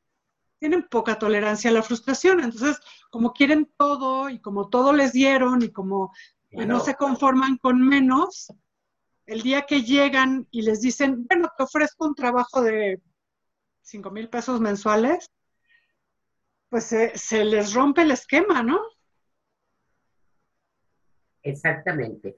[0.60, 2.40] tienen poca tolerancia a la frustración.
[2.40, 2.80] Entonces,
[3.10, 6.14] como quieren todo y como todo les dieron y como
[6.52, 8.54] no se conforman con menos,
[9.30, 13.00] el día que llegan y les dicen, bueno, te ofrezco un trabajo de
[13.90, 15.32] 5 mil pesos mensuales,
[16.70, 18.80] pues se, se les rompe el esquema, ¿no?
[21.42, 22.38] Exactamente,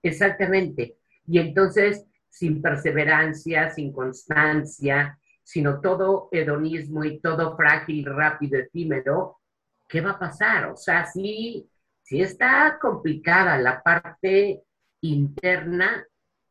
[0.00, 0.96] exactamente.
[1.26, 9.40] Y entonces, sin perseverancia, sin constancia, sino todo hedonismo y todo frágil, rápido, efímero,
[9.88, 10.66] ¿qué va a pasar?
[10.66, 11.68] O sea, sí,
[12.02, 14.62] sí está complicada la parte
[15.00, 16.06] interna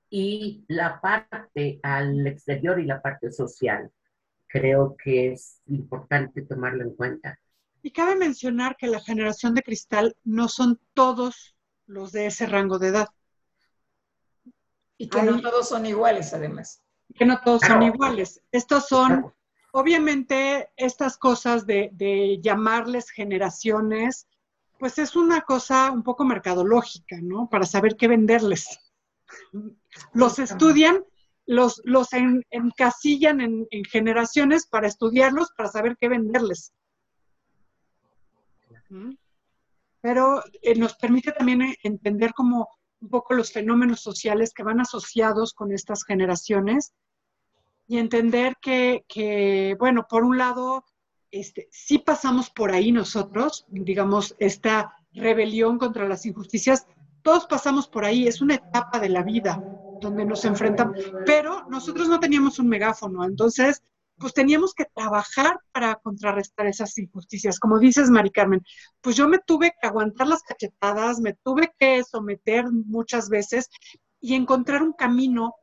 [0.09, 3.89] y la parte al exterior y la parte social.
[4.49, 7.39] Creo que es importante tomarlo en cuenta.
[7.81, 12.77] Y cabe mencionar que la generación de cristal no son todos los de ese rango
[12.77, 13.07] de edad.
[14.97, 16.83] Y que no todos son iguales, además
[17.15, 18.41] que no todos son iguales.
[18.51, 19.33] Estos son,
[19.71, 24.27] obviamente, estas cosas de, llamarles generaciones,
[24.77, 27.49] pues es una cosa un poco mercadológica, ¿no?
[27.49, 28.79] Para saber qué venderles.
[30.13, 31.03] Los estudian,
[31.49, 32.09] los, los
[32.51, 36.73] encasillan en, generaciones para estudiarlos, para saber qué venderles.
[39.99, 42.69] Pero eh, nos permite también eh, entender como
[43.01, 46.93] un poco los fenómenos sociales que van asociados con estas generaciones
[47.87, 50.85] y entender que, bueno, por un lado,
[51.31, 56.85] este, sí pasamos por ahí nosotros, digamos, esta rebelión contra las injusticias,
[57.23, 59.63] todos pasamos por ahí, es una etapa de la vida
[59.99, 63.81] donde nos enfrentamos, pero nosotros no teníamos un megáfono, entonces,
[64.17, 67.59] pues teníamos que trabajar para contrarrestar esas injusticias.
[67.59, 68.61] Como dices, Mari Carmen,
[69.01, 73.69] pues yo me tuve que aguantar las cachetadas, me tuve que someter muchas veces
[74.19, 75.55] y encontrar un camino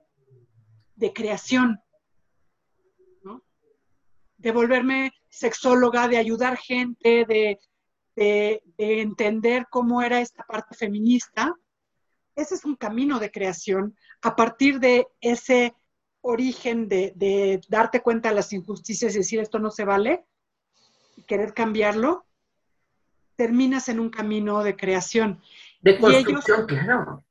[0.95, 1.79] de creación,
[4.39, 7.59] de volverme sexóloga, de ayudar gente, de,
[8.15, 11.55] de, entender cómo era esta parte feminista.
[12.37, 15.75] Ese es un camino de creación a partir de ese
[16.21, 20.25] origen de, de, darte cuenta de las injusticias y decir esto no se vale
[21.17, 22.27] y querer cambiarlo,
[23.37, 25.41] terminas en un camino de creación.
[25.81, 27.25] De construcción, claro.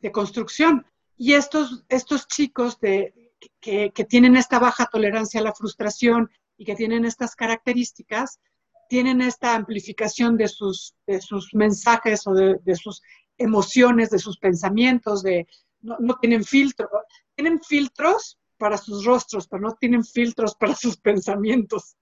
[0.00, 0.86] De construcción.
[1.16, 6.64] Y estos, estos chicos de, que, que, tienen esta baja tolerancia a la frustración y
[6.64, 8.40] que tienen estas características,
[8.88, 13.02] tienen esta amplificación de sus, de sus mensajes o de, de sus
[13.40, 15.48] emociones, de sus pensamientos, de
[15.80, 16.88] no, no tienen filtro.
[17.34, 21.96] Tienen filtros para sus rostros, pero no tienen filtros para sus pensamientos.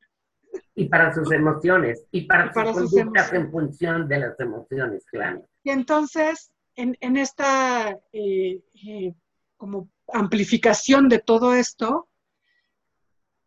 [0.74, 5.04] Y para sus emociones, y para, y para sus conductas en función de las emociones,
[5.06, 5.46] claro.
[5.62, 9.14] Y entonces, en, en esta eh, eh,
[9.56, 12.08] como amplificación de todo esto,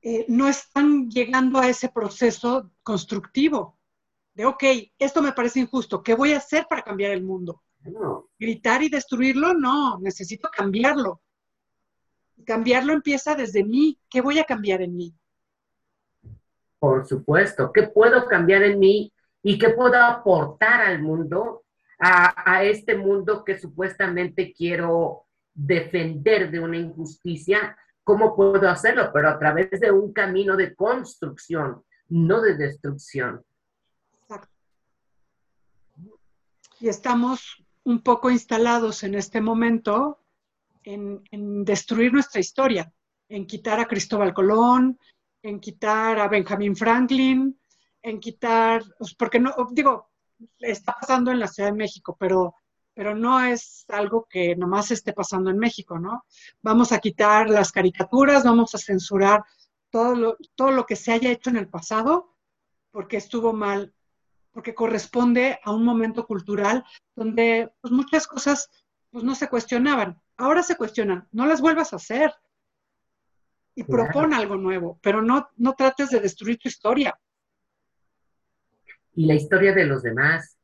[0.01, 3.77] eh, no están llegando a ese proceso constructivo
[4.33, 4.63] de, ok,
[4.97, 7.61] esto me parece injusto, ¿qué voy a hacer para cambiar el mundo?
[8.39, 9.53] ¿Gritar y destruirlo?
[9.53, 11.21] No, necesito cambiarlo.
[12.45, 13.99] Cambiarlo empieza desde mí.
[14.09, 15.15] ¿Qué voy a cambiar en mí?
[16.79, 17.71] Por supuesto.
[17.71, 19.13] ¿Qué puedo cambiar en mí
[19.43, 21.63] y qué puedo aportar al mundo,
[21.99, 27.77] a, a este mundo que supuestamente quiero defender de una injusticia?
[28.03, 29.11] ¿Cómo puedo hacerlo?
[29.13, 33.43] Pero a través de un camino de construcción, no de destrucción.
[36.79, 40.19] Y estamos un poco instalados en este momento
[40.83, 41.23] en,
[41.63, 42.91] destruir nuestra historia,
[43.29, 44.99] en quitar a Cristóbal Colón,
[45.41, 47.59] en quitar a Benjamin Franklin,
[48.01, 50.09] en quitar, pues, porque no, digo,
[50.59, 52.55] está pasando en la Ciudad de México, pero,
[52.93, 56.25] pero no es algo que nomás esté pasando en México, ¿no?
[56.61, 59.43] Vamos a quitar las caricaturas, vamos a censurar
[59.89, 62.31] todo lo, todo lo que se haya hecho en el pasado
[62.91, 63.93] porque estuvo mal,
[64.51, 66.83] porque corresponde a un momento cultural
[67.15, 68.69] donde pues, muchas cosas
[69.09, 70.21] pues, no se cuestionaban.
[70.37, 72.33] Ahora se cuestionan, no las vuelvas a hacer
[73.75, 74.05] y claro.
[74.05, 77.17] propon algo nuevo, pero no, no trates de destruir tu historia.
[79.13, 80.57] Y la historia de los demás.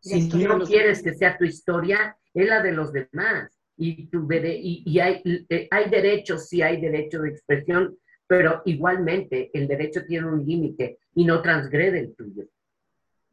[0.00, 1.02] Si tú no quieres demás.
[1.02, 3.52] que sea tu historia, es la de los demás.
[3.76, 9.50] Y, tu, y, y hay, eh, hay derechos, sí hay derecho de expresión, pero igualmente
[9.52, 12.44] el derecho tiene un límite y no transgrede el tuyo.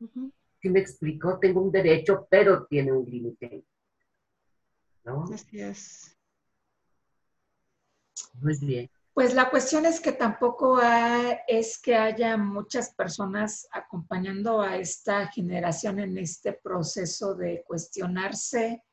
[0.04, 0.32] Uh -huh.
[0.62, 1.40] ¿Sí me explicó?
[1.40, 3.64] Tengo un derecho, pero tiene un límite.
[5.06, 5.24] ¿No?
[5.34, 6.18] Así es.
[8.42, 8.90] Muy bien.
[9.14, 15.28] Pues la cuestión es que tampoco hay, es que haya muchas personas acompañando a esta
[15.28, 18.84] generación en este proceso de cuestionarse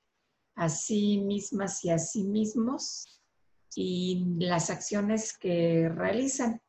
[0.57, 3.23] a sí mismas y a sí mismos
[3.75, 6.61] y las acciones que realizan.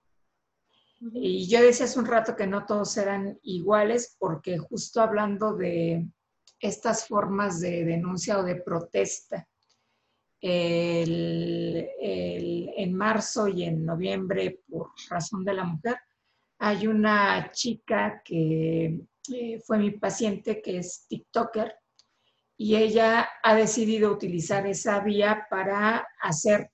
[1.14, 6.06] Y yo decía hace un rato que no todos eran iguales porque justo hablando de
[6.60, 9.48] estas formas de denuncia o de protesta,
[10.40, 11.88] en
[12.94, 15.98] marzo y en noviembre por razón de la mujer.
[16.60, 19.02] Hay una chica que
[19.34, 21.76] eh, fue mi paciente que es TikToker
[22.58, 26.72] y ella ha decidido utilizar esa vía para hacer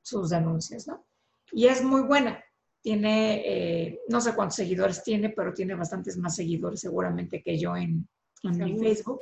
[0.00, 1.06] sus denuncias, ¿no?
[1.52, 2.42] Y es muy buena.
[2.88, 7.76] Tiene, eh, no sé cuántos seguidores tiene, pero tiene bastantes más seguidores seguramente que yo
[7.76, 8.08] en,
[8.44, 9.20] en mi Facebook.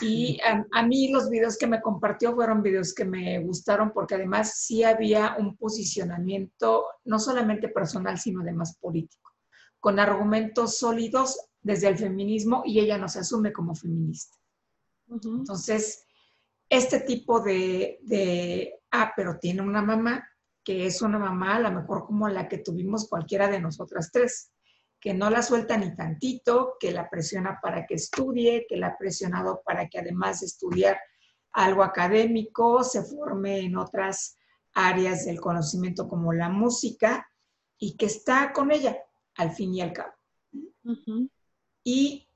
[0.00, 4.14] Y a, a, mí los videos que me compartió fueron videos que me gustaron porque
[4.14, 9.30] además sí había un posicionamiento no solamente personal, sino además político,
[9.78, 14.38] con argumentos sólidos desde el feminismo y ella no se asume como feminista.
[15.08, 15.38] Uh -huh.
[15.40, 16.06] Entonces,
[16.70, 20.26] este tipo de, de, ah, pero tiene una mamá,
[20.70, 24.52] que es una mamá a lo mejor como la que tuvimos cualquiera de nosotras tres
[25.00, 28.96] que no la suelta ni tantito, que la presiona para que estudie, que la ha
[28.96, 30.96] presionado para que además de estudiar
[31.50, 34.38] algo académico, se forme en otras
[34.72, 37.28] áreas del conocimiento como la música
[37.76, 38.96] y que está con ella
[39.38, 40.12] al fin y al cabo.
[40.84, 41.30] Uh -huh.
[41.82, 42.28] Y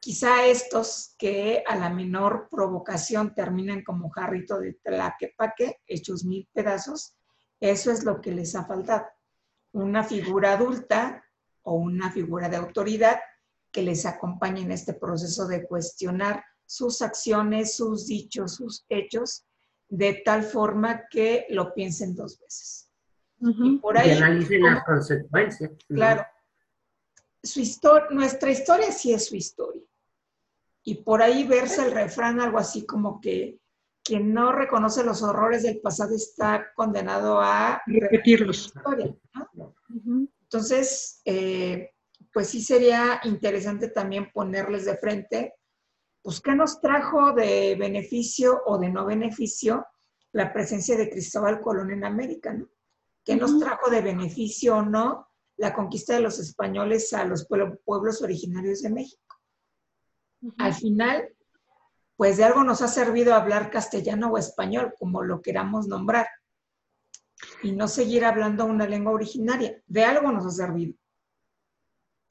[0.00, 7.16] quizá estos que a la menor provocación terminan como jarrito de tlaquepaque, hechos mil pedazos,
[7.60, 9.06] eso es lo que les ha faltado.
[9.72, 11.24] Una figura adulta
[11.62, 13.18] o una figura de autoridad
[13.70, 19.44] que les acompañe en este proceso de cuestionar sus acciones, sus dichos, sus hechos,
[19.88, 22.90] de tal forma que lo piensen dos veces.
[23.40, 23.74] Uh -huh.
[23.74, 24.08] Y por ahí...
[24.08, 25.70] Y analicen las consecuencias.
[25.88, 26.26] Claro.
[27.42, 29.82] Su historia, nuestra historia sí es su historia.
[30.82, 33.60] Y por ahí verse el refrán algo así como que
[34.06, 38.66] quien no reconoce los horrores del pasado está condenado a repetirlos.
[38.66, 39.74] Historia, ¿no?
[39.88, 41.90] uh -huh Entonces, eh,
[42.32, 45.54] pues sí sería interesante también ponerles de frente,
[46.22, 49.86] pues, ¿qué nos trajo de beneficio o de no beneficio
[50.32, 52.68] la presencia de Cristóbal Colón en América, ¿no?
[53.24, 58.22] ¿Qué nos trajo de beneficio o no la conquista de los españoles a los pueblos
[58.22, 59.34] originarios de México?
[60.58, 61.35] Al final,
[62.16, 66.26] pues de algo nos ha servido hablar castellano o español, como lo queramos nombrar,
[67.62, 69.80] y no seguir hablando una lengua originaria.
[69.86, 70.94] De algo nos ha servido.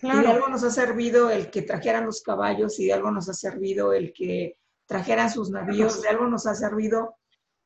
[0.01, 3.29] Y de algo nos ha servido el que trajeran los caballos y de algo nos
[3.29, 7.15] ha servido el que trajeran sus navíos, de algo nos ha servido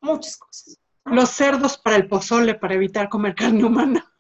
[0.01, 0.77] muchas cosas.
[1.05, 4.13] Los cerdos para el pozole, para evitar comer carne humana.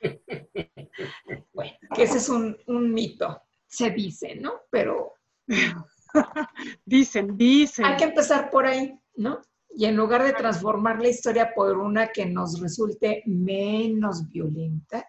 [1.54, 4.62] bueno, que ese es un, un mito, se dice, ¿no?
[4.70, 5.14] Pero...
[6.84, 7.84] dicen, dicen.
[7.84, 9.40] Hay que empezar por ahí, ¿no?
[9.70, 15.06] Y en lugar de transformar la historia por una que nos resulte menos violenta,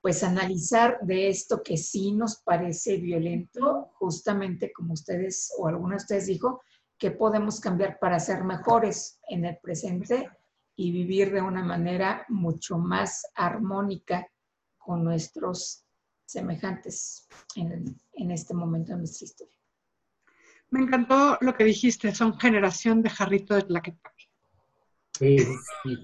[0.00, 5.96] pues analizar de esto que sí nos parece violento, justamente como ustedes o alguno de
[5.96, 6.60] ustedes dijo,
[6.98, 10.30] que podemos cambiar para ser mejores en el presente
[10.76, 14.26] y vivir de una manera mucho más armónica
[14.78, 15.84] con nuestros
[16.24, 19.55] semejantes en, en este momento de nuestra historia.
[20.70, 24.24] Me encantó lo que dijiste, son generación de jarrito de Tlaquepaque.
[25.18, 25.36] Sí,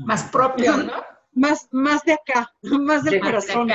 [0.06, 0.92] Más propio, ¿no?
[1.32, 3.70] más, más de acá, más del corazón.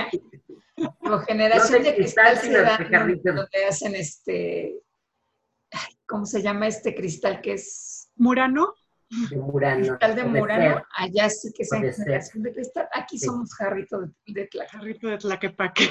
[0.99, 4.79] O generación de cristal, cristal donde hacen este,
[6.05, 8.09] ¿cómo se llama este cristal que es?
[8.15, 8.73] Murano.
[9.29, 9.85] De Murano.
[9.85, 14.49] Cristal de Murano, allá sí que es generación de cristal, aquí somos jarrito de, de
[14.69, 15.89] Jarrito de Tlaquepaque.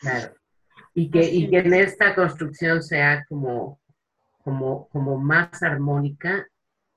[0.00, 0.34] Claro.
[0.98, 3.78] Y que, y que en esta construcción sea como,
[4.42, 6.48] como, como más armónica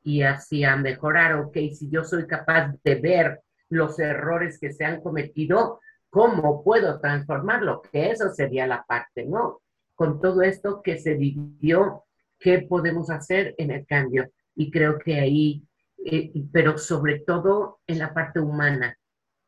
[0.01, 5.01] y hacia mejorar, ok, si yo soy capaz de ver los errores que se han
[5.01, 7.81] cometido, ¿cómo puedo transformarlo?
[7.81, 9.59] Que eso sería la parte, ¿no?
[9.95, 12.05] Con todo esto que se vivió,
[12.39, 14.31] ¿qué podemos hacer en el cambio?
[14.55, 15.67] Y creo que ahí,
[16.05, 18.97] eh, pero sobre todo en la parte humana,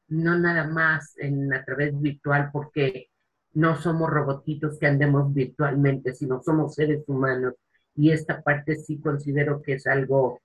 [0.10, 3.11] no nada más en a través virtual, porque
[3.54, 7.56] no somos robotitos que andemos virtualmente, sino somos seres humanos
[7.96, 10.42] y esta parte sí considero que es algo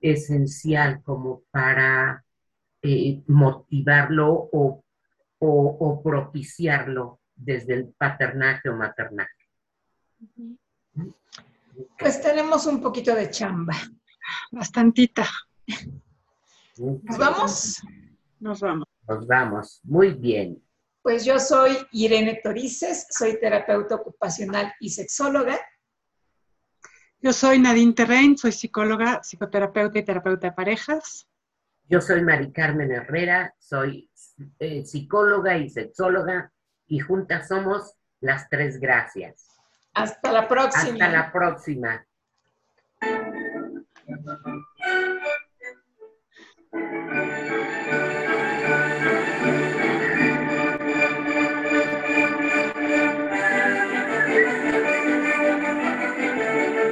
[0.00, 2.24] esencial como para
[2.82, 4.82] eh, motivarlo o,
[6.02, 9.30] propiciarlo desde el paternaje o maternaje.
[11.98, 13.74] Pues tenemos un poquito de chamba.
[14.50, 15.26] Bastantita.
[16.76, 17.82] ¿Nos vamos?
[18.40, 18.88] Nos vamos.
[19.06, 19.80] Nos vamos.
[19.84, 20.62] Muy bien.
[21.02, 25.58] Pues yo soy Irene Torices, soy terapeuta ocupacional y sexóloga.
[27.20, 31.28] Yo soy Nadine Terrein, soy psicóloga, psicoterapeuta y terapeuta de parejas.
[31.88, 34.10] Yo soy Mari Carmen Herrera, soy
[34.58, 36.52] eh, psicóloga y sexóloga
[36.86, 39.48] y juntas somos las tres gracias.
[39.94, 40.92] Hasta la próxima.
[40.92, 42.06] Hasta la próxima.